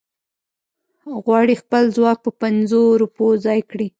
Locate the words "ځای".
3.45-3.59